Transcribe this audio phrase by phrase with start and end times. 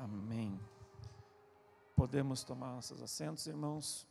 [0.00, 0.58] Amém.
[1.94, 4.08] Podemos tomar nossos assentos, irmãos.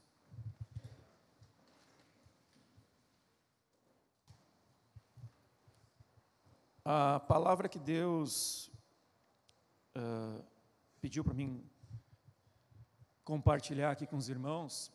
[6.86, 8.72] A palavra que Deus
[9.98, 10.46] uh,
[11.02, 11.68] pediu para mim
[13.24, 14.92] compartilhar aqui com os irmãos,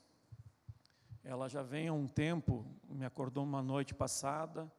[1.25, 4.71] ela já vem há um tempo, me acordou uma noite passada,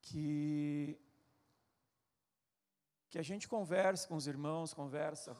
[0.00, 0.98] que
[3.08, 5.36] que a gente converse com os irmãos, conversa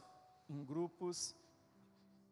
[0.49, 1.35] em grupos,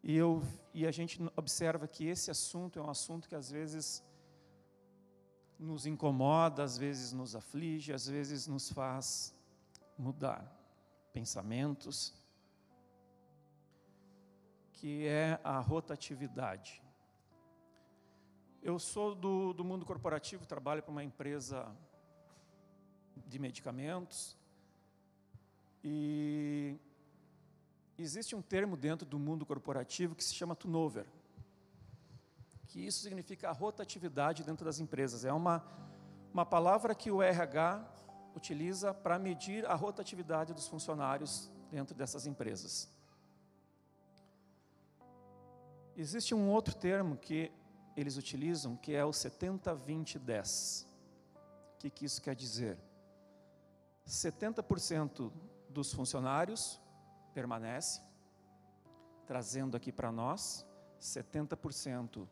[0.02, 0.42] e, eu,
[0.73, 4.05] e a gente observa que esse assunto é um assunto que às vezes
[5.59, 9.34] nos incomoda, às vezes nos aflige, às vezes nos faz
[9.97, 10.45] mudar
[11.12, 12.12] pensamentos,
[14.73, 16.83] que é a rotatividade.
[18.62, 21.75] Eu sou do, do mundo corporativo, trabalho para uma empresa
[23.27, 24.37] de medicamentos,
[25.84, 26.80] e
[27.98, 31.05] existe um termo dentro do mundo corporativo que se chama turnover,
[32.67, 35.27] que isso significa rotatividade dentro das empresas.
[35.27, 35.62] É uma,
[36.33, 37.86] uma palavra que o RH
[38.34, 42.91] utiliza para medir a rotatividade dos funcionários dentro dessas empresas.
[45.94, 47.53] Existe um outro termo que
[47.94, 50.87] eles utilizam, que é o 70-20-10.
[50.87, 52.78] O que, que isso quer dizer?
[54.06, 55.31] 70%
[55.75, 56.80] dos funcionários
[57.34, 58.00] permanece,
[59.27, 60.64] trazendo aqui para nós
[61.00, 62.27] 70%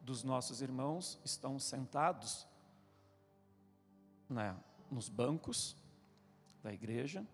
[0.00, 2.46] dos nossos irmãos estão sentados
[4.28, 4.54] né,
[4.90, 5.74] nos bancos
[6.62, 7.26] da igreja,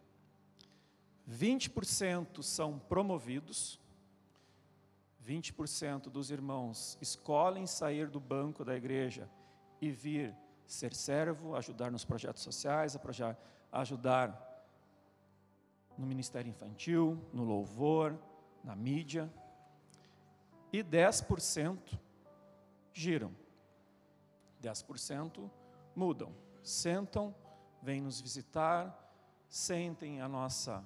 [1.28, 3.80] 20% são promovidos,
[5.26, 9.28] 20% dos irmãos escolhem sair do banco da igreja
[9.80, 10.34] e vir
[10.66, 12.96] ser servo, ajudar nos projetos sociais,
[13.72, 14.49] ajudar
[16.00, 18.18] no ministério infantil, no louvor,
[18.64, 19.30] na mídia.
[20.72, 21.98] E 10%
[22.94, 23.34] giram.
[24.62, 25.50] 10%
[25.94, 26.34] mudam.
[26.62, 27.34] Sentam,
[27.82, 28.96] vêm nos visitar,
[29.48, 30.82] sentem a nossa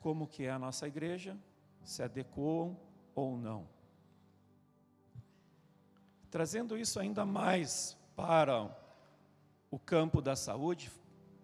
[0.00, 1.36] como que é a nossa igreja,
[1.82, 2.76] se adequam
[3.14, 3.66] ou não.
[6.30, 8.70] Trazendo isso ainda mais para
[9.70, 10.90] o campo da saúde,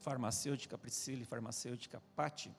[0.00, 2.54] farmacêutica Priscila e farmacêutica Patti,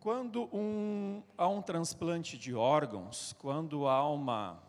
[0.00, 4.62] quando um, há um transplante de órgãos, quando há uma,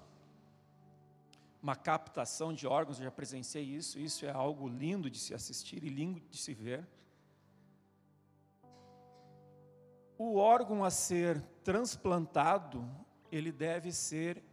[1.61, 5.83] uma captação de órgãos, eu já presenciei isso, isso é algo lindo de se assistir
[5.83, 6.87] e lindo de se ver.
[10.17, 12.89] O órgão a ser transplantado,
[13.31, 14.43] ele deve ser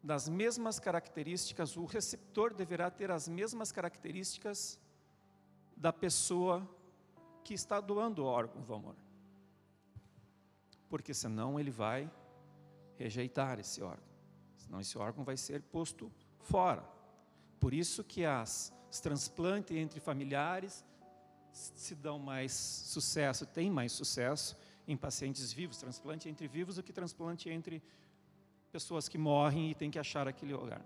[0.00, 4.78] das mesmas características, o receptor deverá ter as mesmas características
[5.76, 6.66] da pessoa
[7.44, 8.96] que está doando o órgão, vamos.
[10.88, 12.10] Porque senão ele vai
[12.96, 14.06] rejeitar esse órgão.
[14.56, 16.10] Senão esse órgão vai ser posto
[16.40, 16.82] fora.
[17.60, 18.72] Por isso que as
[19.02, 20.84] transplantes entre familiares
[21.52, 24.56] se dão mais sucesso, tem mais sucesso
[24.86, 27.82] em pacientes vivos, transplante entre vivos do que transplante entre
[28.70, 30.84] pessoas que morrem e tem que achar aquele lugar.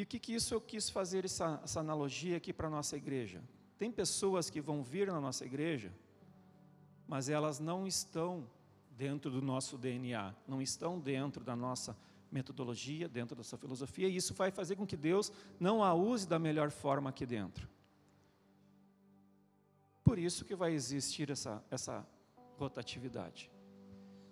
[0.00, 2.96] E o que, que isso eu quis fazer essa, essa analogia aqui para a nossa
[2.96, 3.44] igreja?
[3.76, 5.92] Tem pessoas que vão vir na nossa igreja,
[7.06, 8.48] mas elas não estão
[8.96, 11.94] dentro do nosso DNA, não estão dentro da nossa
[12.32, 16.26] metodologia, dentro da sua filosofia, e isso vai fazer com que Deus não a use
[16.26, 17.68] da melhor forma aqui dentro.
[20.02, 22.08] Por isso que vai existir essa, essa
[22.56, 23.50] rotatividade.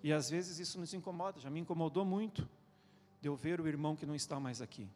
[0.02, 2.48] E às vezes isso nos incomoda, já me incomodou muito
[3.20, 4.88] de eu ver o irmão que não está mais aqui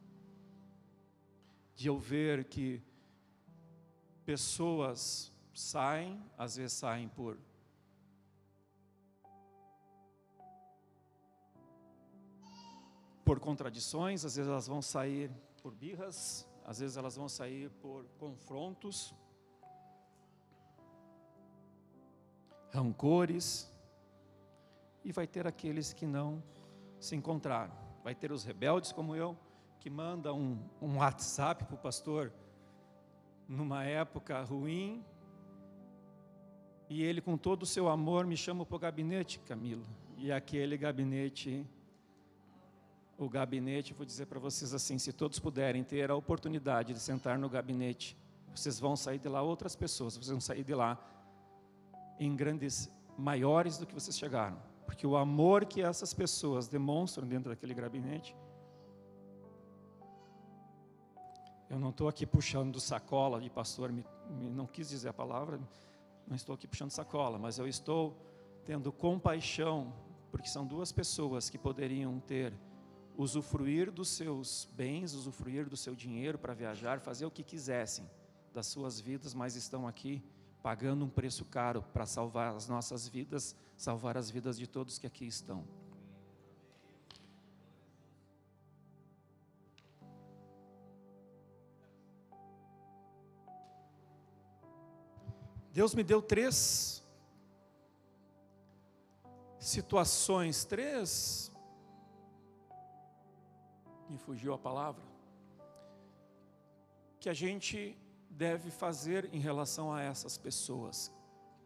[1.75, 2.83] de eu ver que
[4.25, 7.39] pessoas saem, às vezes saem por
[13.25, 15.31] por contradições, às vezes elas vão sair
[15.63, 19.15] por birras, às vezes elas vão sair por confrontos,
[22.71, 23.73] rancores,
[25.05, 26.43] e vai ter aqueles que não
[27.01, 27.75] se encontraram.
[28.03, 29.37] Vai ter os rebeldes como eu,
[29.83, 32.33] que manda um, um WhatsApp para o pastor
[33.49, 35.05] numa época ruim,
[36.89, 39.85] e ele, com todo o seu amor, me chama para o gabinete, Camilo.
[40.17, 41.67] E aquele gabinete,
[43.19, 47.37] o gabinete, vou dizer para vocês assim: se todos puderem ter a oportunidade de sentar
[47.37, 48.17] no gabinete,
[48.55, 50.97] vocês vão sair de lá outras pessoas, vocês vão sair de lá
[52.21, 52.89] em grandes,
[53.19, 54.63] maiores do que vocês chegaram.
[54.87, 58.37] Porque o amor que essas pessoas demonstram dentro daquele gabinete
[61.73, 64.05] Eu não estou aqui puxando sacola de pastor, me,
[64.51, 65.59] não quis dizer a palavra,
[66.29, 68.15] não estou aqui puxando sacola, mas eu estou
[68.63, 69.91] tendo compaixão,
[70.31, 72.53] porque são duas pessoas que poderiam ter
[73.17, 78.05] usufruir dos seus bens, usufruir do seu dinheiro para viajar, fazer o que quisessem
[78.53, 80.23] das suas vidas, mas estão aqui
[80.63, 85.07] pagando um preço caro para salvar as nossas vidas, salvar as vidas de todos que
[85.07, 85.65] aqui estão.
[95.73, 97.03] Deus me deu três
[99.59, 101.51] situações, três.
[104.09, 105.03] Me fugiu a palavra.
[107.19, 107.97] Que a gente
[108.29, 111.13] deve fazer em relação a essas pessoas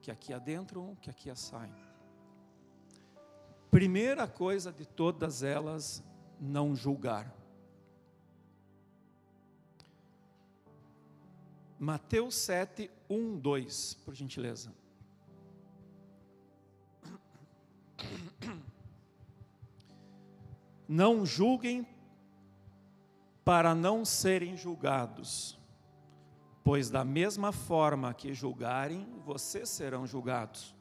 [0.01, 1.75] que aqui adentram, que aqui saem.
[3.71, 6.05] Primeira coisa de todas elas,
[6.39, 7.35] não julgar.
[11.79, 14.73] Mateus 7, 1, 2, por gentileza.
[20.89, 21.87] Não julguem
[23.45, 25.59] para não serem julgados,
[26.65, 30.75] pois da mesma forma que julgarem, vocês serão julgados.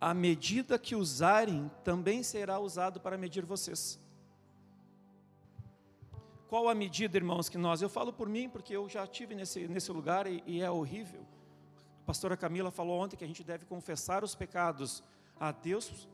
[0.00, 3.98] A medida que usarem também será usado para medir vocês.
[6.54, 7.82] Qual a medida, irmãos, que nós?
[7.82, 11.26] Eu falo por mim, porque eu já estive nesse, nesse lugar e, e é horrível.
[12.02, 15.02] A pastora Camila falou ontem que a gente deve confessar os pecados
[15.36, 16.08] a Deus,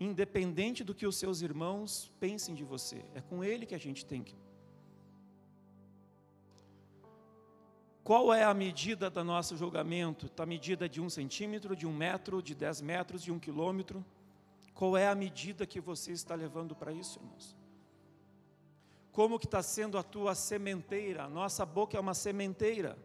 [0.00, 3.04] independente do que os seus irmãos pensem de você.
[3.14, 4.34] É com Ele que a gente tem que.
[8.02, 10.26] Qual é a medida do nosso julgamento?
[10.26, 14.04] Está medida de um centímetro, de um metro, de dez metros, de um quilômetro?
[14.74, 17.57] Qual é a medida que você está levando para isso, irmãos?
[19.18, 21.24] Como que está sendo a tua sementeira.
[21.24, 22.96] A nossa boca é uma sementeira.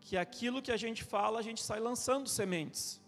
[0.00, 3.02] Que aquilo que a gente fala, a gente sai lançando sementes.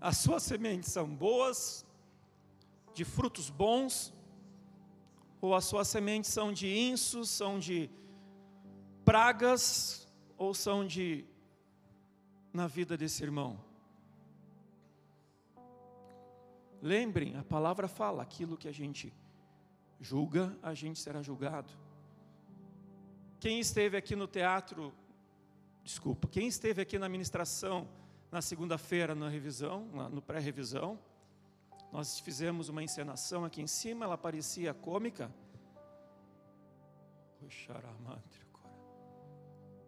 [0.00, 1.84] As suas sementes são boas,
[2.94, 4.14] de frutos bons,
[5.42, 7.90] ou as suas sementes são de insos, são de
[9.04, 10.08] pragas,
[10.38, 11.26] ou são de
[12.50, 13.67] na vida desse irmão?
[16.80, 19.12] Lembrem, a palavra fala: aquilo que a gente
[20.00, 21.72] julga, a gente será julgado.
[23.40, 24.92] Quem esteve aqui no teatro,
[25.84, 27.88] desculpa, quem esteve aqui na ministração
[28.30, 30.98] na segunda-feira na revisão, no pré-revisão,
[31.90, 35.32] nós fizemos uma encenação aqui em cima, ela parecia cômica.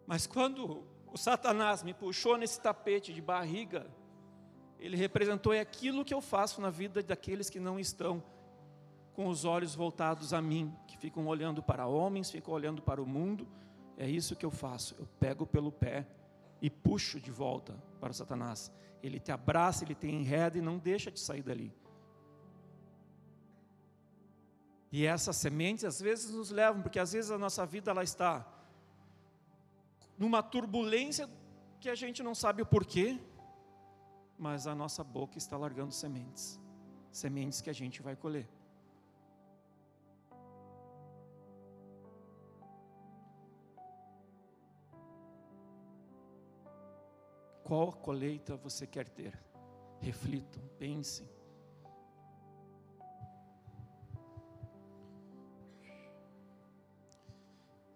[0.07, 3.87] Mas quando o Satanás me puxou nesse tapete de barriga,
[4.81, 8.21] ele representou é aquilo que eu faço na vida daqueles que não estão
[9.13, 13.05] com os olhos voltados a mim, que ficam olhando para homens, ficam olhando para o
[13.05, 13.47] mundo.
[13.95, 14.95] É isso que eu faço.
[14.97, 16.07] Eu pego pelo pé
[16.59, 18.71] e puxo de volta para Satanás.
[19.03, 21.71] Ele te abraça, ele te enreda e não deixa de sair dali.
[24.91, 28.47] E essas sementes às vezes nos levam, porque às vezes a nossa vida ela está
[30.17, 31.29] numa turbulência
[31.79, 33.19] que a gente não sabe o porquê,
[34.41, 36.59] mas a nossa boca está largando sementes
[37.11, 38.47] sementes que a gente vai colher.
[47.63, 49.37] Qual colheita você quer ter?
[49.99, 51.29] Reflitam, pensem.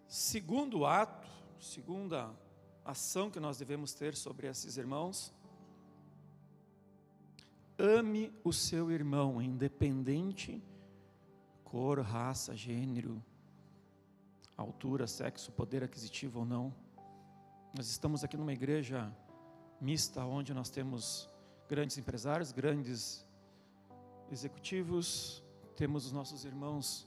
[0.06, 2.30] Segundo ato, segunda
[2.84, 5.34] ação que nós devemos ter sobre esses irmãos,
[7.86, 10.60] Ame o seu irmão, independente
[11.62, 13.22] cor, raça, gênero,
[14.56, 16.74] altura, sexo, poder aquisitivo ou não.
[17.76, 19.14] Nós estamos aqui numa igreja
[19.80, 21.30] mista, onde nós temos
[21.68, 23.24] grandes empresários, grandes
[24.32, 25.44] executivos,
[25.76, 27.06] temos os nossos irmãos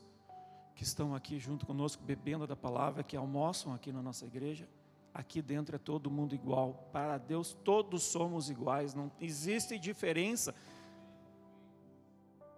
[0.75, 4.65] que estão aqui junto conosco, bebendo da palavra, que almoçam aqui na nossa igreja.
[5.13, 6.89] Aqui dentro é todo mundo igual.
[6.91, 8.93] Para Deus, todos somos iguais.
[8.93, 10.53] Não existe diferença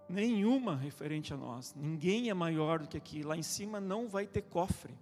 [0.08, 1.74] nenhuma referente a nós.
[1.74, 3.22] Ninguém é maior do que aqui.
[3.22, 4.94] Lá em cima não vai ter cofre,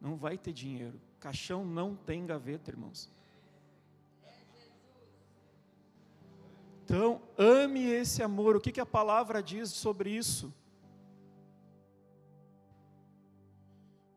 [0.00, 1.00] não vai ter dinheiro.
[1.18, 3.10] Caixão não tem gaveta, irmãos.
[6.84, 8.56] Então, ame esse amor.
[8.56, 10.54] O que, que a palavra diz sobre isso?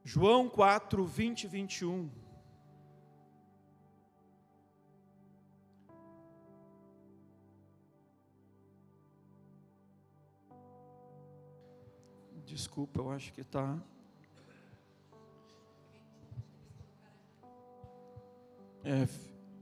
[0.04, 2.10] João 4, 20 e 21.
[12.52, 13.80] Desculpa, eu acho que está.
[18.84, 19.08] É,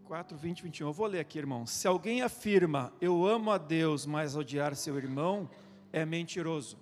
[0.05, 0.87] 4, 20, 21.
[0.87, 1.67] Eu vou ler aqui, irmão.
[1.67, 5.47] Se alguém afirma, eu amo a Deus, mas odiar seu irmão,
[5.93, 6.79] é mentiroso.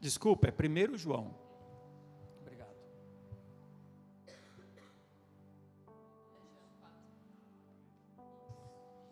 [0.00, 1.34] Desculpa, é 1 João.
[2.40, 2.74] Obrigado.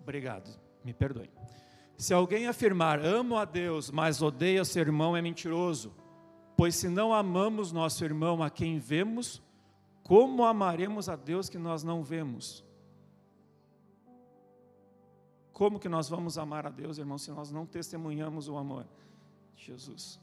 [0.01, 1.31] Obrigado, me perdoe.
[1.99, 5.93] Se alguém afirmar, amo a Deus, mas odeia seu irmão, é mentiroso.
[6.57, 9.43] Pois se não amamos nosso irmão a quem vemos,
[10.05, 12.65] como amaremos a Deus que nós não vemos?
[15.53, 18.87] Como que nós vamos amar a Deus, irmão, se nós não testemunhamos o amor
[19.57, 20.21] de Jesus?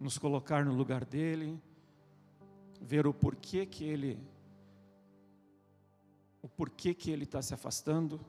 [0.00, 1.60] Nos colocar no lugar dele,
[2.80, 4.18] ver o porquê que ele
[6.42, 8.20] o porquê que ele está se afastando.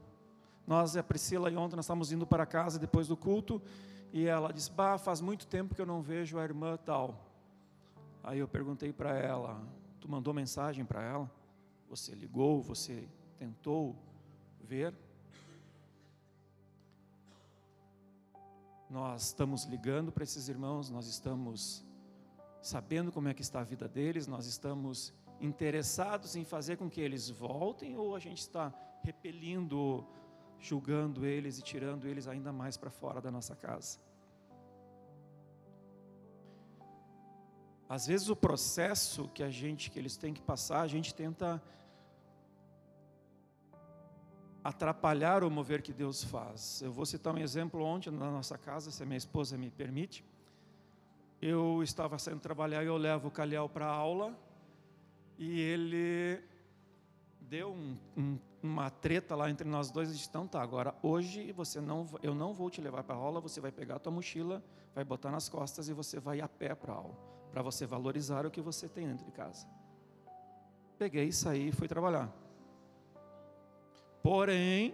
[0.65, 3.61] Nós, a Priscila e ontem, nós estávamos indo para casa depois do culto,
[4.11, 7.25] e ela disse, bah, faz muito tempo que eu não vejo a irmã tal.
[8.23, 9.61] Aí eu perguntei para ela,
[9.99, 11.31] tu mandou mensagem para ela?
[11.89, 13.95] Você ligou, você tentou
[14.61, 14.93] ver?
[18.89, 21.85] Nós estamos ligando para esses irmãos, nós estamos
[22.61, 27.01] sabendo como é que está a vida deles, nós estamos interessados em fazer com que
[27.01, 30.05] eles voltem ou a gente está repelindo,
[30.59, 33.99] julgando eles e tirando eles ainda mais para fora da nossa casa?
[37.87, 41.61] Às vezes o processo que a gente que eles têm que passar, a gente tenta
[44.63, 46.81] atrapalhar o mover que Deus faz.
[46.81, 50.23] Eu vou citar um exemplo ontem na nossa casa, se a minha esposa me permite.
[51.41, 54.37] Eu estava saindo trabalhar e eu levo o Calhau para aula
[55.39, 56.43] e ele
[57.39, 61.53] deu um, um, uma treta lá entre nós dois e disse, então tá, agora hoje
[61.53, 64.11] você não, eu não vou te levar para a aula, você vai pegar a tua
[64.11, 64.61] mochila,
[64.93, 67.17] vai botar nas costas e você vai a pé para a aula,
[67.53, 69.65] para você valorizar o que você tem dentro de casa.
[70.97, 72.29] Peguei, saí e fui trabalhar.
[74.21, 74.93] Porém,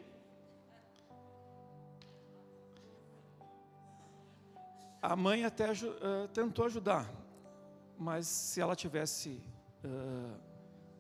[5.01, 7.11] a mãe até uh, tentou ajudar,
[7.97, 9.41] mas se ela tivesse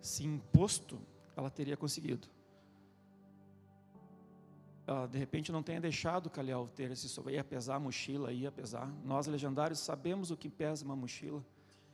[0.01, 0.99] se imposto,
[1.35, 2.27] ela teria conseguido.
[4.87, 8.87] Ela, de repente, não tenha deixado Calhau ter esse ia pesar a mochila, ia pesar.
[9.03, 11.43] Nós, legendários, sabemos o que pesa uma mochila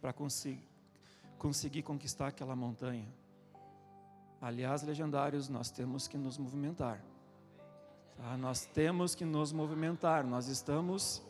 [0.01, 0.67] para conseguir,
[1.37, 3.07] conseguir conquistar aquela montanha.
[4.41, 7.01] Aliás, legendários, nós temos que nos movimentar.
[8.17, 8.35] Tá?
[8.37, 10.25] Nós temos que nos movimentar.
[10.25, 11.23] Nós estamos.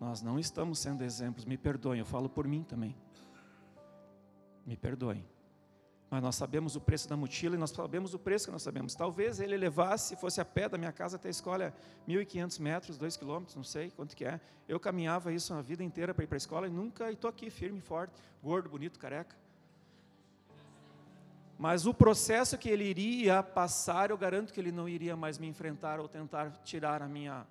[0.00, 1.44] Nós não estamos sendo exemplos.
[1.44, 2.96] Me perdoem, eu falo por mim também.
[4.66, 5.24] Me perdoem.
[6.08, 8.94] Mas nós sabemos o preço da mochila e nós sabemos o preço que nós sabemos.
[8.94, 11.74] Talvez ele levasse, fosse a pé da minha casa até a escola,
[12.08, 14.40] 1.500 metros, 2 quilômetros, não sei quanto que é.
[14.68, 17.50] Eu caminhava isso a vida inteira para ir para a escola e nunca, estou aqui
[17.50, 19.36] firme, forte, gordo, bonito, careca.
[21.58, 25.48] Mas o processo que ele iria passar, eu garanto que ele não iria mais me
[25.48, 27.46] enfrentar ou tentar tirar a minha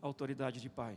[0.00, 0.96] autoridade de pai.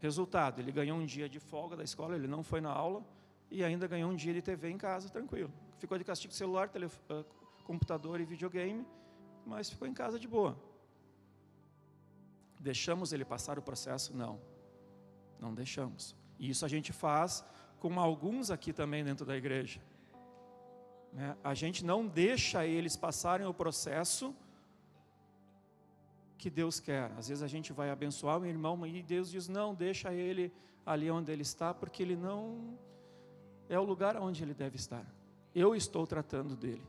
[0.00, 3.04] Resultado, ele ganhou um dia de folga da escola, ele não foi na aula
[3.50, 5.52] e ainda ganhou um dia de TV em casa, tranquilo.
[5.78, 7.24] Ficou de castigo celular, telefone,
[7.64, 8.86] computador e videogame,
[9.44, 10.56] mas ficou em casa de boa.
[12.58, 14.14] Deixamos ele passar o processo?
[14.14, 14.40] Não,
[15.40, 16.14] não deixamos.
[16.38, 17.44] E isso a gente faz
[17.78, 19.80] com alguns aqui também dentro da igreja.
[21.12, 21.36] Né?
[21.42, 24.34] A gente não deixa eles passarem o processo
[26.38, 27.10] que Deus quer.
[27.18, 30.52] Às vezes a gente vai abençoar o irmão e Deus diz: não, deixa ele
[30.84, 32.78] ali onde ele está, porque ele não
[33.70, 35.06] é o lugar onde ele deve estar.
[35.54, 36.82] Eu estou tratando dele.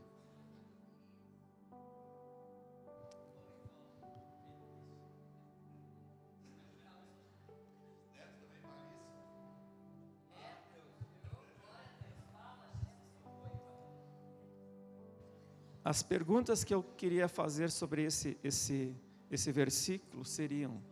[15.84, 18.96] As perguntas que eu queria fazer sobre esse, esse,
[19.30, 20.82] esse versículo seriam: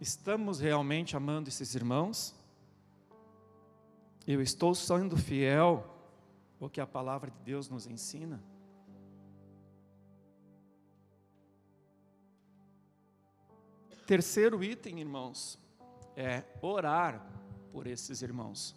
[0.00, 2.37] estamos realmente amando esses irmãos?
[4.30, 5.82] Eu estou sendo fiel
[6.60, 8.44] ao que a palavra de Deus nos ensina?
[14.06, 15.58] Terceiro item, irmãos,
[16.14, 17.26] é orar
[17.72, 18.76] por esses irmãos.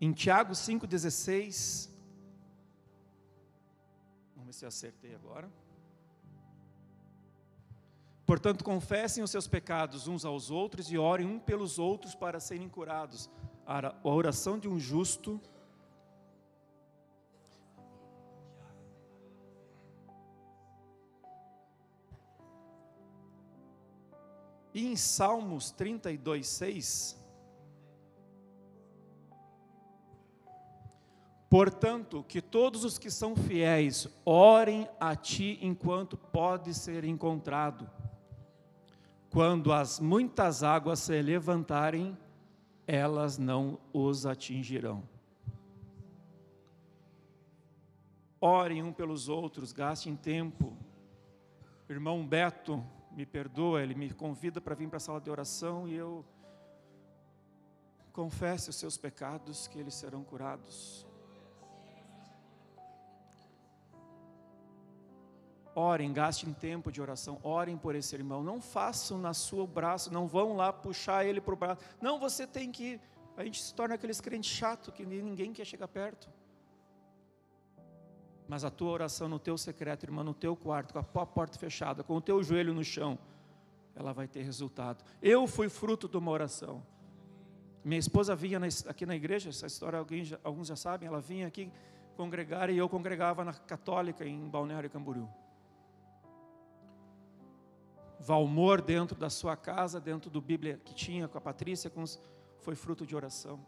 [0.00, 1.90] Em Tiago 5,16,
[4.36, 5.50] vamos ver se eu acertei agora.
[8.28, 12.68] Portanto, confessem os seus pecados uns aos outros e orem um pelos outros para serem
[12.68, 13.30] curados.
[13.66, 15.40] A oração de um justo
[24.74, 27.18] E em Salmos 32, 6,
[31.48, 37.90] Portanto, que todos os que são fiéis orem a ti enquanto pode ser encontrado.
[39.30, 42.16] Quando as muitas águas se levantarem,
[42.86, 45.02] elas não os atingirão.
[48.40, 50.76] Orem um pelos outros, gastem tempo.
[51.88, 55.94] irmão Beto me perdoa, ele me convida para vir para a sala de oração e
[55.94, 56.24] eu
[58.12, 61.07] confesse os seus pecados que eles serão curados.
[65.78, 68.42] Orem, gastem tempo de oração, orem por esse irmão.
[68.42, 71.80] Não façam na sua braço, não vão lá puxar ele para o braço.
[72.00, 73.00] Não, você tem que ir.
[73.36, 76.28] A gente se torna aqueles crentes chato que ninguém quer chegar perto.
[78.48, 82.02] Mas a tua oração no teu secreto, irmão, no teu quarto, com a porta fechada,
[82.02, 83.16] com o teu joelho no chão,
[83.94, 85.04] ela vai ter resultado.
[85.22, 86.82] Eu fui fruto de uma oração.
[87.84, 88.58] Minha esposa vinha
[88.88, 90.04] aqui na igreja, essa história
[90.42, 91.70] alguns já sabem, ela vinha aqui
[92.16, 95.28] congregar e eu congregava na católica em Balneário Camboriú.
[98.18, 102.20] Valmor dentro da sua casa, dentro do Bíblia que tinha com a Patrícia, com os,
[102.60, 103.64] foi fruto de oração.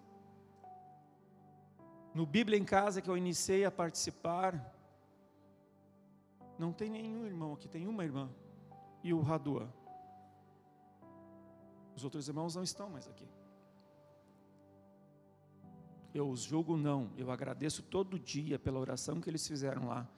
[2.13, 4.75] No Bíblia em Casa que eu iniciei a participar,
[6.59, 8.29] não tem nenhum irmão aqui, tem uma irmã
[9.03, 9.73] e o Radua.
[11.97, 13.29] Os outros irmãos não estão mais aqui.
[16.13, 20.09] Eu os julgo não, eu agradeço todo dia pela oração que eles fizeram lá,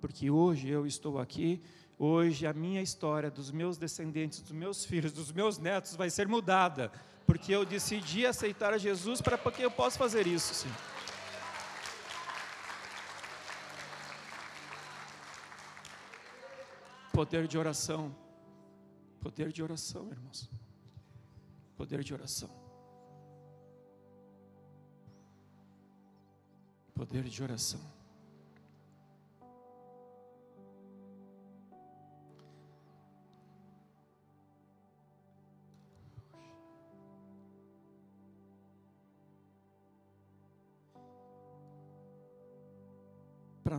[0.00, 1.60] porque hoje eu estou aqui,
[1.98, 6.28] hoje a minha história dos meus descendentes, dos meus filhos, dos meus netos vai ser
[6.28, 6.92] mudada,
[7.26, 10.70] porque eu decidi aceitar a Jesus para porque eu posso fazer isso, sim.
[17.12, 18.14] Poder de oração.
[19.20, 20.50] Poder de oração, irmãos.
[21.74, 22.50] Poder de oração.
[26.94, 27.95] Poder de oração.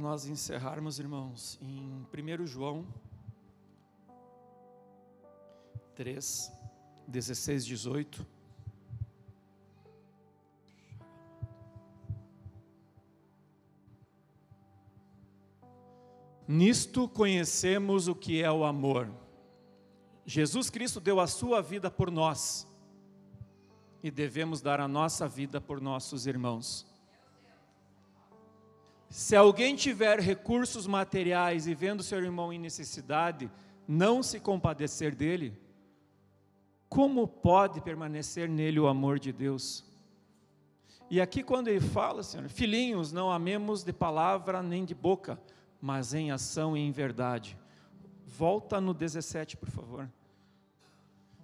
[0.07, 2.07] Nós encerrarmos, irmãos, em
[2.39, 2.87] 1 João
[5.95, 6.49] 3,
[7.05, 8.25] 16, 18.
[16.47, 19.11] Nisto conhecemos o que é o amor.
[20.25, 22.65] Jesus Cristo deu a sua vida por nós
[24.01, 26.96] e devemos dar a nossa vida por nossos irmãos.
[29.09, 33.49] Se alguém tiver recursos materiais e vendo seu irmão em necessidade,
[33.87, 35.57] não se compadecer dele,
[36.89, 39.85] como pode permanecer nele o amor de Deus?
[41.09, 45.39] E aqui, quando ele fala, Senhor, filhinhos, não amemos de palavra nem de boca,
[45.81, 47.57] mas em ação e em verdade.
[48.25, 50.09] Volta no 17, por favor.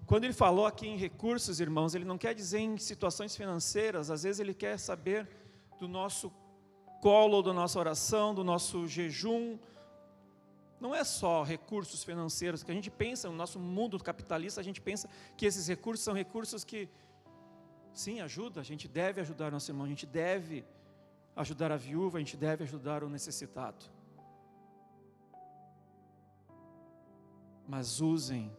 [0.06, 4.23] Quando ele falou aqui em recursos, irmãos, ele não quer dizer em situações financeiras, às
[4.23, 5.30] vezes ele quer saber
[5.80, 6.30] do nosso
[7.04, 9.60] colo, da nossa oração, do nosso jejum,
[10.80, 14.80] não é só recursos financeiros, que a gente pensa no nosso mundo capitalista, a gente
[14.80, 16.88] pensa que esses recursos são recursos que,
[17.94, 20.66] sim, ajuda, a gente deve ajudar nosso irmão, a gente deve
[21.36, 23.86] ajudar a viúva, a gente deve ajudar o necessitado.
[27.68, 28.50] Mas usem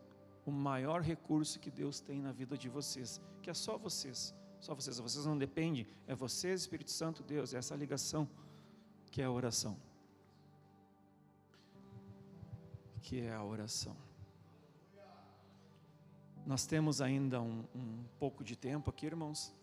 [0.44, 4.74] o maior recurso que Deus tem na vida de vocês, que é só vocês, só
[4.74, 8.26] vocês, vocês não dependem, é vocês, Espírito Santo, Deus, é essa ligação
[9.10, 9.76] que é a oração.
[13.02, 13.94] que é a oração.
[16.46, 19.54] Nós temos ainda um, um pouco de tempo aqui, irmãos,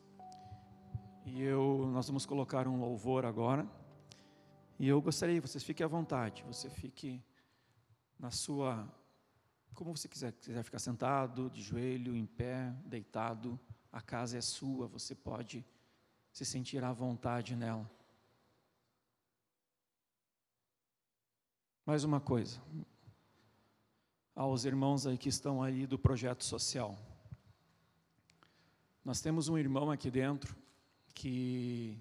[1.25, 3.67] e eu, nós vamos colocar um louvor agora.
[4.77, 7.19] E eu gostaria que vocês fiquem à vontade, você fique
[8.19, 8.87] na sua,
[9.73, 13.59] como você quiser, quiser ficar sentado, de joelho, em pé, deitado,
[13.91, 15.65] a casa é sua, você pode
[16.31, 17.89] se sentir à vontade nela.
[21.85, 22.61] Mais uma coisa,
[24.33, 26.97] aos irmãos aí que estão aí do projeto social.
[29.03, 30.55] Nós temos um irmão aqui dentro
[31.13, 31.99] que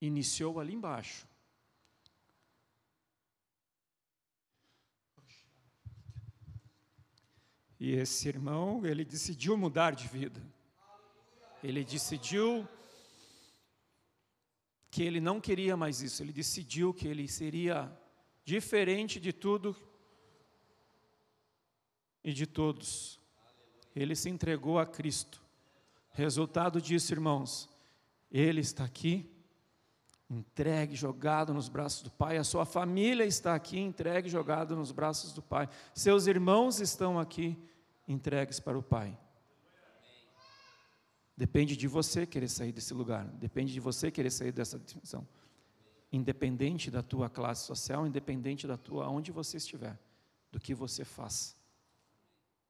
[0.00, 1.26] iniciou ali embaixo.
[7.84, 10.42] E esse irmão, ele decidiu mudar de vida.
[11.62, 12.66] Ele decidiu
[14.90, 16.22] que ele não queria mais isso.
[16.22, 17.94] Ele decidiu que ele seria
[18.42, 19.76] diferente de tudo
[22.24, 23.20] e de todos.
[23.94, 25.42] Ele se entregou a Cristo.
[26.12, 27.68] Resultado disso, irmãos,
[28.30, 29.30] ele está aqui,
[30.30, 32.38] entregue, jogado nos braços do Pai.
[32.38, 35.68] A sua família está aqui, entregue, jogado nos braços do Pai.
[35.92, 37.62] Seus irmãos estão aqui,
[38.06, 39.18] entregues para o Pai.
[41.36, 45.26] Depende de você querer sair desse lugar, depende de você querer sair dessa dimensão.
[46.12, 49.98] Independente da tua classe social, independente da tua onde você estiver,
[50.52, 51.56] do que você faz.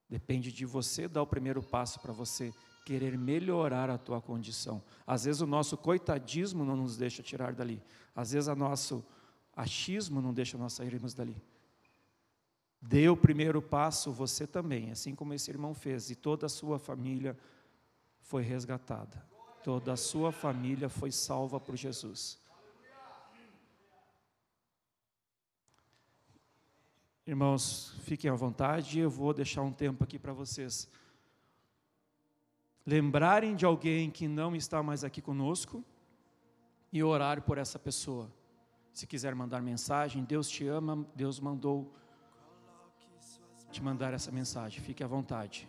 [0.09, 2.53] Depende de você dar o primeiro passo para você
[2.85, 4.81] querer melhorar a tua condição.
[5.05, 7.81] Às vezes o nosso coitadismo não nos deixa tirar dali.
[8.15, 9.03] Às vezes o nosso
[9.55, 11.35] achismo não deixa nós sairmos dali.
[12.87, 16.77] Dê o primeiro passo você também, assim como esse irmão fez, e toda a sua
[16.77, 17.35] família
[18.19, 19.25] foi resgatada.
[19.63, 22.39] Toda a sua família foi salva por Jesus.
[27.25, 30.87] Irmãos, fiquem à vontade, eu vou deixar um tempo aqui para vocês
[32.85, 35.83] lembrarem de alguém que não está mais aqui conosco
[36.93, 38.31] e orar por essa pessoa.
[38.93, 41.91] Se quiser mandar mensagem, Deus te ama, Deus mandou
[43.75, 44.81] te mandar essa mensagem.
[44.81, 45.67] Fique à vontade.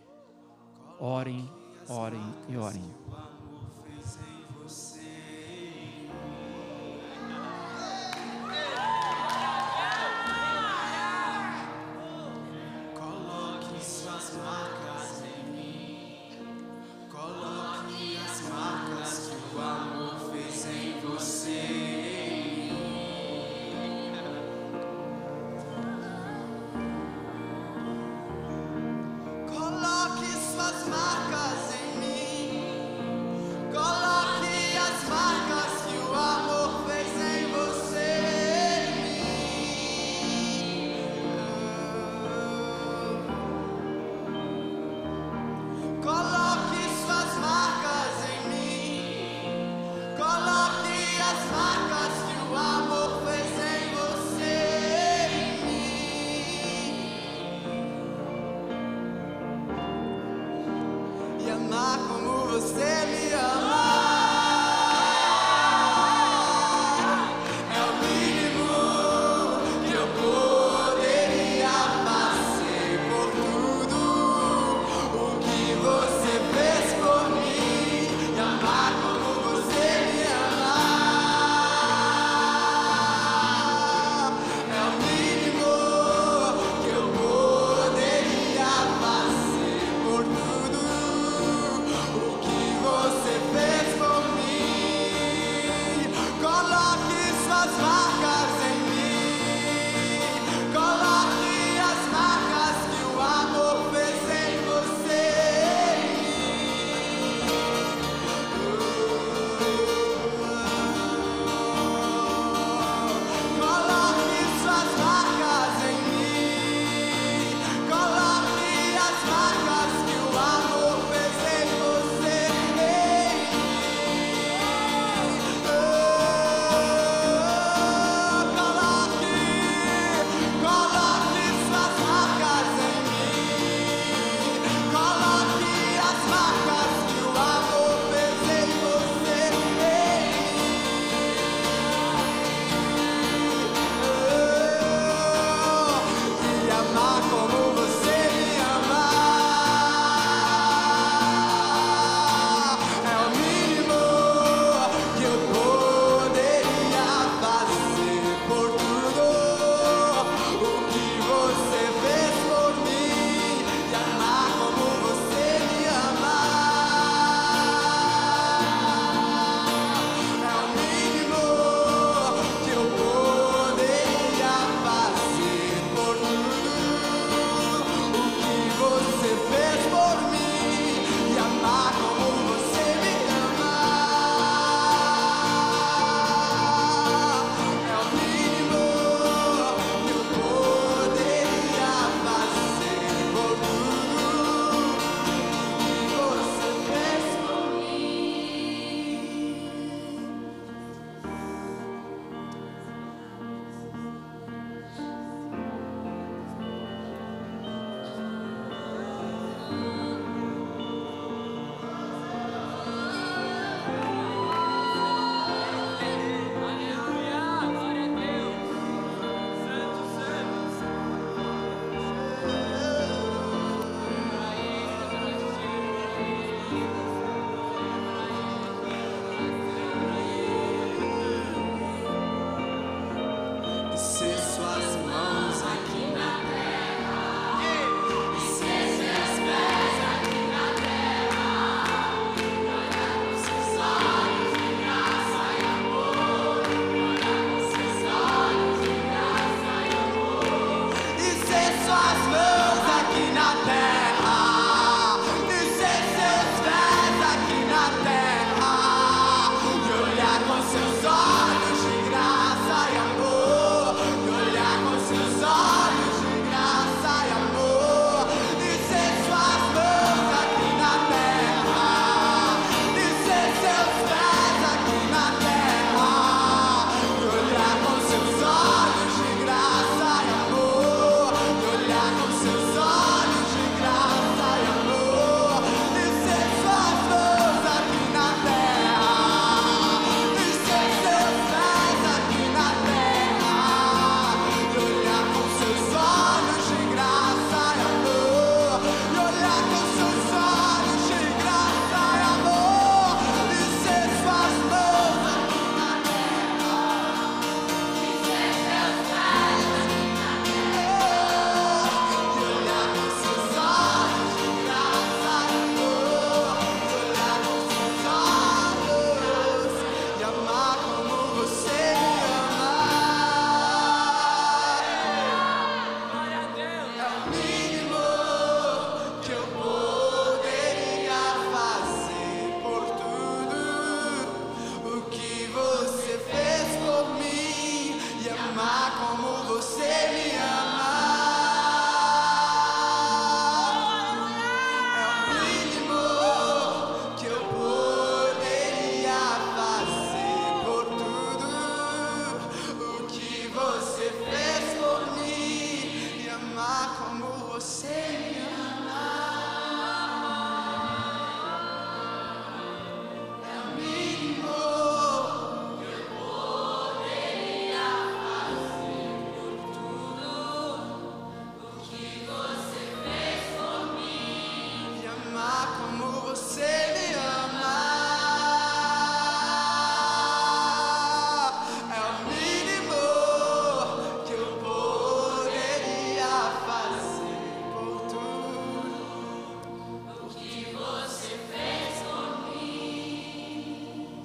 [1.00, 1.50] Orem,
[1.88, 2.94] orem e orem.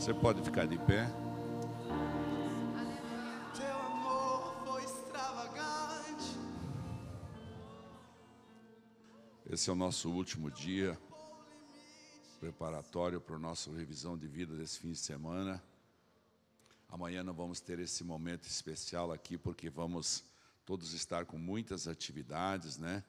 [0.01, 1.05] Você pode ficar de pé.
[3.55, 6.39] Teu amor foi extravagante.
[9.47, 10.99] Esse é o nosso último dia
[12.39, 15.63] preparatório para a nossa revisão de vida desse fim de semana.
[16.89, 20.23] Amanhã nós vamos ter esse momento especial aqui porque vamos
[20.65, 23.03] todos estar com muitas atividades, né?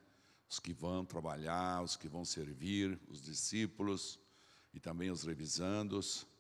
[0.47, 4.21] Os que vão trabalhar, os que vão servir, os discípulos
[4.75, 6.31] e também os revisandos.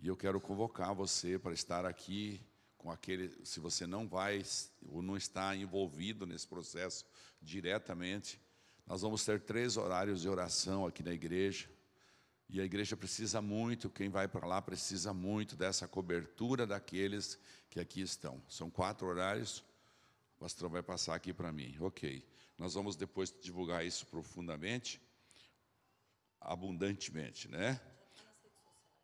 [0.00, 2.40] E eu quero convocar você para estar aqui
[2.78, 4.42] com aquele, se você não vai
[4.86, 7.04] ou não está envolvido nesse processo
[7.42, 8.40] diretamente,
[8.86, 11.68] nós vamos ter três horários de oração aqui na igreja.
[12.48, 17.78] E a igreja precisa muito, quem vai para lá precisa muito dessa cobertura daqueles que
[17.78, 18.42] aqui estão.
[18.48, 19.58] São quatro horários,
[20.36, 21.76] o pastor vai passar aqui para mim.
[21.78, 24.98] Ok, nós vamos depois divulgar isso profundamente,
[26.40, 27.78] abundantemente, né?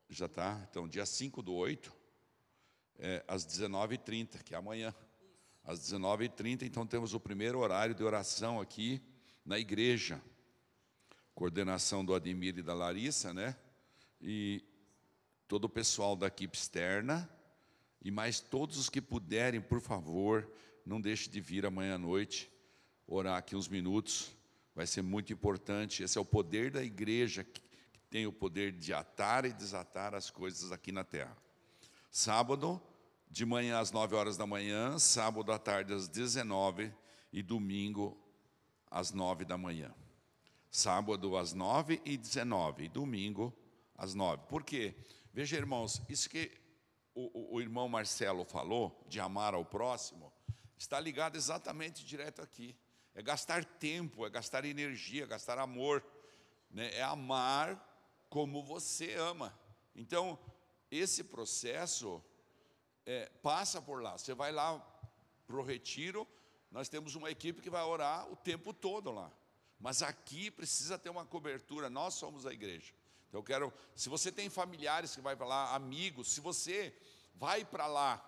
[0.09, 0.65] Já está?
[0.71, 1.93] Então, dia 5 do 8,
[2.99, 4.95] é, às 19h30, que é amanhã.
[5.65, 9.03] Às 19h30, então temos o primeiro horário de oração aqui
[9.45, 10.23] na igreja.
[11.35, 13.57] Coordenação do Ademir e da Larissa, né?
[14.21, 14.65] E
[15.49, 17.29] todo o pessoal da equipe externa.
[18.01, 20.49] E mais todos os que puderem, por favor,
[20.85, 22.49] não deixe de vir amanhã à noite,
[23.09, 24.31] orar aqui uns minutos.
[24.73, 26.05] Vai ser muito importante.
[26.05, 27.45] Esse é o poder da igreja
[28.11, 31.37] tem o poder de atar e desatar as coisas aqui na terra.
[32.11, 32.81] Sábado,
[33.29, 36.93] de manhã às 9 horas da manhã, sábado à tarde às 19
[37.33, 38.17] e domingo
[38.91, 39.95] às 9 da manhã.
[40.71, 43.55] Sábado às 9 e 19 e domingo
[43.97, 44.45] às 9.
[44.49, 44.95] Por quê?
[45.33, 46.51] Veja, irmãos, isso que
[47.15, 50.33] o, o, o irmão Marcelo falou, de amar ao próximo,
[50.79, 52.77] está ligado exatamente direto aqui.
[53.15, 56.05] É gastar tempo, é gastar energia, é gastar amor,
[56.71, 56.91] né?
[56.95, 57.86] é amar
[58.37, 59.59] como você ama.
[59.95, 60.39] Então,
[60.91, 62.23] esse processo
[63.07, 64.19] é, passa por lá.
[64.19, 64.79] Você vai lá
[65.47, 66.29] para o retiro,
[66.71, 69.33] nós temos uma equipe que vai orar o tempo todo lá.
[69.81, 72.93] Mas aqui precisa ter uma cobertura, nós somos a igreja.
[73.27, 76.95] Então eu quero, se você tem familiares que vai para lá, amigos, se você
[77.37, 78.23] vai para lá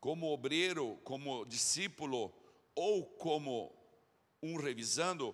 [0.00, 2.34] como obreiro, como discípulo
[2.74, 3.72] ou como
[4.42, 5.32] um revisando,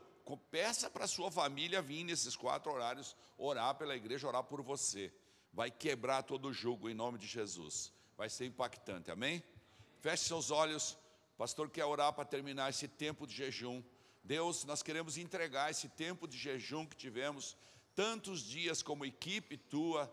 [0.51, 5.13] peça para sua família vir nesses quatro horários, orar pela igreja, orar por você.
[5.53, 7.93] Vai quebrar todo o jugo em nome de Jesus.
[8.17, 9.43] Vai ser impactante, amém?
[10.01, 10.93] Feche seus olhos.
[11.35, 13.83] O pastor quer orar para terminar esse tempo de jejum.
[14.25, 17.57] Deus, nós queremos entregar esse tempo de jejum que tivemos,
[17.95, 20.13] tantos dias como equipe tua,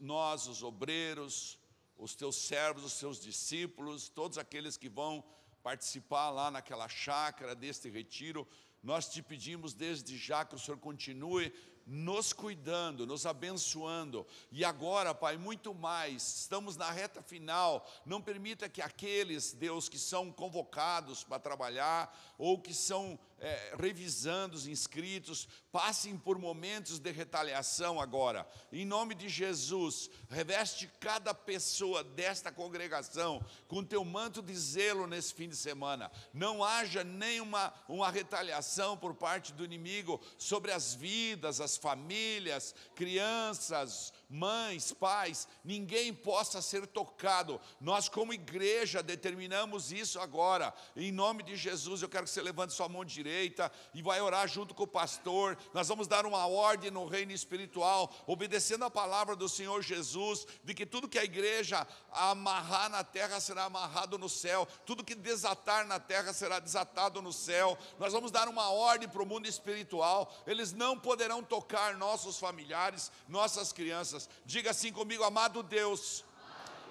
[0.00, 1.58] nós, os obreiros,
[1.96, 5.22] os teus servos, os teus discípulos, todos aqueles que vão
[5.62, 8.46] participar lá naquela chácara deste retiro,
[8.82, 11.52] nós te pedimos desde já que o Senhor continue
[11.86, 14.26] nos cuidando, nos abençoando.
[14.50, 17.88] E agora, Pai, muito mais, estamos na reta final.
[18.04, 24.54] Não permita que aqueles, Deus, que são convocados para trabalhar ou que são é, revisando
[24.54, 28.46] os inscritos, passem por momentos de retaliação agora.
[28.72, 35.34] Em nome de Jesus, reveste cada pessoa desta congregação com teu manto de zelo nesse
[35.34, 36.08] fim de semana.
[36.32, 44.12] Não haja nenhuma uma retaliação por parte do inimigo sobre as vidas, as famílias, crianças,
[44.32, 47.60] mães, pais, ninguém possa ser tocado.
[47.78, 50.72] Nós, como igreja, determinamos isso agora.
[50.96, 54.48] Em nome de Jesus, eu quero que você levante sua mão direita e vai orar
[54.48, 55.58] junto com o pastor.
[55.74, 60.72] Nós vamos dar uma ordem no reino espiritual, obedecendo a palavra do Senhor Jesus, de
[60.72, 65.86] que tudo que a igreja amarrar na terra será amarrado no céu, tudo que desatar
[65.86, 67.76] na terra será desatado no céu.
[67.98, 70.34] Nós vamos dar uma ordem para o mundo espiritual.
[70.46, 76.24] Eles não poderão tocar nossos familiares, nossas crianças Diga assim comigo, amado Deus,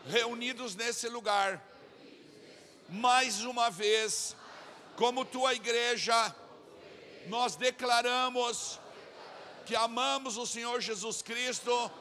[0.07, 1.61] reunidos nesse lugar,
[2.89, 4.35] mais uma vez,
[4.95, 6.35] como tua igreja,
[7.27, 8.79] nós declaramos
[9.65, 11.91] que amamos o Senhor Jesus Cristo,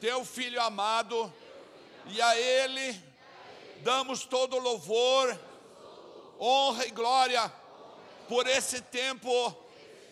[0.00, 1.32] teu Filho amado,
[2.06, 3.00] e a Ele
[3.82, 5.38] damos todo louvor,
[6.40, 7.52] honra e glória
[8.28, 9.56] por esse tempo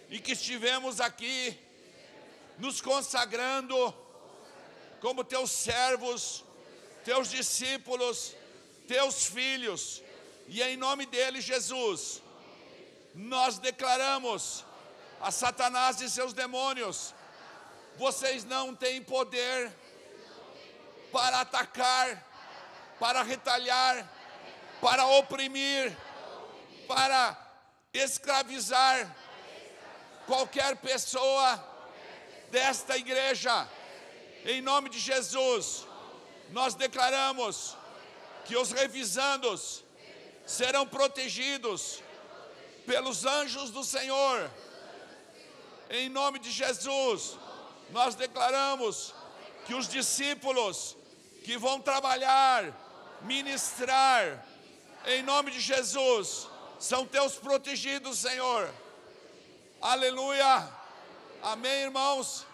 [0.09, 1.59] e que estivemos aqui
[2.59, 3.95] nos consagrando
[5.01, 6.45] como teus servos,
[7.05, 8.35] teus discípulos,
[8.87, 10.03] teus filhos,
[10.47, 12.23] e em nome dele, Jesus,
[13.15, 14.65] nós declaramos
[15.21, 17.15] a Satanás e seus demônios:
[17.97, 19.73] vocês não têm poder
[21.13, 22.27] para atacar,
[22.99, 24.11] para retalhar,
[24.81, 25.97] para oprimir,
[26.87, 27.37] para
[27.93, 29.17] escravizar
[30.27, 31.65] qualquer pessoa
[32.51, 33.69] desta igreja
[34.45, 35.87] em nome de Jesus,
[36.51, 37.77] Nós declaramos
[38.45, 39.85] que os revisandos
[40.47, 42.03] serão protegidos
[42.87, 44.51] pelos anjos do Senhor.
[45.89, 47.37] Em nome de Jesus,
[47.91, 49.15] nós declaramos
[49.67, 50.97] que os discípulos
[51.45, 52.73] que vão trabalhar,
[53.23, 54.45] ministrar,
[55.07, 56.49] em nome de Jesus,
[56.79, 58.73] são teus protegidos, Senhor.
[59.81, 60.69] Aleluia.
[61.43, 62.47] Amém, irmãos.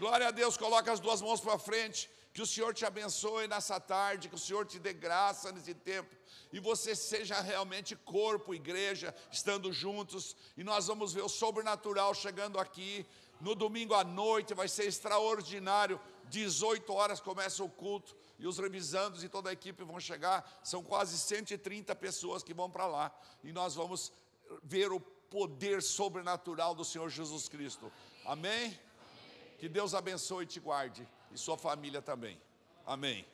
[0.00, 0.56] Glória a Deus.
[0.56, 2.10] Coloca as duas mãos para frente.
[2.32, 6.14] Que o Senhor te abençoe nessa tarde, que o Senhor te dê graça nesse tempo
[6.52, 10.36] e você seja realmente corpo, igreja, estando juntos.
[10.56, 13.06] E nós vamos ver o sobrenatural chegando aqui.
[13.40, 16.00] No domingo à noite vai ser extraordinário.
[16.28, 20.60] 18 horas começa o culto e os revisandos e toda a equipe vão chegar.
[20.64, 23.14] São quase 130 pessoas que vão para lá.
[23.44, 24.12] E nós vamos
[24.62, 27.92] ver o poder sobrenatural do Senhor Jesus Cristo.
[28.24, 28.78] Amém?
[29.60, 32.40] Que Deus abençoe e te guarde e sua família também.
[32.86, 33.26] Amém.